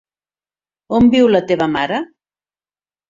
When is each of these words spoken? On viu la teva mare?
On 0.99 1.11
viu 1.15 1.29
la 1.33 1.43
teva 1.53 1.67
mare? 1.77 2.01